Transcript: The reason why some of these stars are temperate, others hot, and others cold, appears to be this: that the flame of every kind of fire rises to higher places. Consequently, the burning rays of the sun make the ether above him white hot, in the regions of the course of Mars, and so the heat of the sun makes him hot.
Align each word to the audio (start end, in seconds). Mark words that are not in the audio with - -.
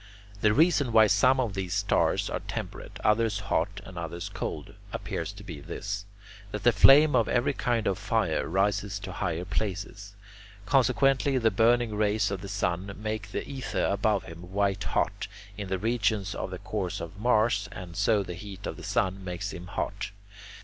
The 0.41 0.51
reason 0.51 0.91
why 0.91 1.05
some 1.05 1.39
of 1.39 1.53
these 1.53 1.75
stars 1.75 2.27
are 2.27 2.39
temperate, 2.39 2.97
others 3.03 3.37
hot, 3.39 3.81
and 3.85 3.99
others 3.99 4.29
cold, 4.29 4.73
appears 4.91 5.31
to 5.33 5.43
be 5.43 5.59
this: 5.61 6.05
that 6.51 6.63
the 6.63 6.71
flame 6.71 7.15
of 7.15 7.27
every 7.29 7.53
kind 7.53 7.85
of 7.85 7.99
fire 7.99 8.47
rises 8.47 8.97
to 8.97 9.11
higher 9.11 9.45
places. 9.45 10.15
Consequently, 10.65 11.37
the 11.37 11.51
burning 11.51 11.93
rays 11.93 12.31
of 12.31 12.41
the 12.41 12.47
sun 12.49 12.91
make 12.97 13.31
the 13.31 13.47
ether 13.47 13.85
above 13.85 14.23
him 14.23 14.51
white 14.51 14.85
hot, 14.85 15.27
in 15.55 15.67
the 15.67 15.77
regions 15.77 16.33
of 16.33 16.49
the 16.49 16.57
course 16.57 16.99
of 16.99 17.19
Mars, 17.19 17.69
and 17.71 17.95
so 17.95 18.23
the 18.23 18.33
heat 18.33 18.65
of 18.65 18.77
the 18.77 18.83
sun 18.83 19.23
makes 19.23 19.53
him 19.53 19.67
hot. 19.67 20.09